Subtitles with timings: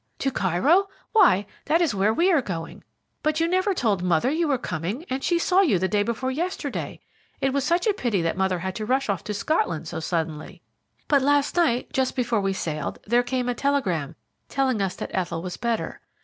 [0.17, 0.87] "To Cairo?
[1.11, 2.83] Why, that is where we are going;
[3.21, 6.31] but you never told mother you were coming, and she saw you the day before
[6.31, 6.99] yesterday.
[7.39, 10.63] It was such a pity that mother had to rush off to Scotland so suddenly;
[11.07, 14.15] but last night, just before we sailed, there came a telegram
[14.49, 16.01] telling us that Ethel was better.